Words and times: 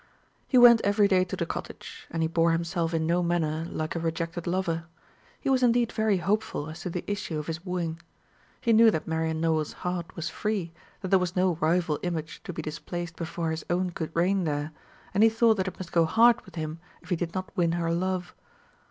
He 0.47 0.57
went 0.57 0.81
every 0.81 1.07
day 1.07 1.23
to 1.25 1.35
the 1.35 1.45
cottage, 1.45 2.07
and 2.09 2.23
he 2.23 2.27
bore 2.27 2.53
himself 2.53 2.91
in 2.91 3.05
no 3.05 3.21
manner 3.21 3.67
like 3.69 3.95
a 3.95 3.99
rejected 3.99 4.47
lover. 4.47 4.85
He 5.39 5.47
was 5.47 5.61
indeed 5.61 5.91
very 5.91 6.17
hopeful 6.17 6.71
as 6.71 6.79
to 6.81 6.89
the 6.89 7.03
issue 7.05 7.37
of 7.37 7.45
his 7.45 7.63
wooing. 7.63 7.99
He 8.59 8.73
knew 8.73 8.89
that 8.89 9.05
Marian 9.05 9.39
Nowell's 9.39 9.73
heart 9.85 10.15
was 10.15 10.27
free, 10.27 10.73
that 11.01 11.09
there 11.09 11.19
was 11.21 11.35
no 11.35 11.53
rival 11.61 11.99
image 12.01 12.41
to 12.45 12.51
be 12.51 12.63
displaced 12.63 13.15
before 13.15 13.51
his 13.51 13.63
own 13.69 13.91
could 13.91 14.09
reign 14.15 14.43
there, 14.45 14.71
and 15.13 15.21
he 15.21 15.29
thought 15.29 15.57
that 15.57 15.67
it 15.67 15.77
must 15.77 15.91
go 15.91 16.05
hard 16.05 16.41
with 16.45 16.55
him 16.55 16.79
if 17.03 17.09
he 17.09 17.15
did 17.15 17.35
not 17.35 17.55
win 17.55 17.73
her 17.73 17.93
love. 17.93 18.33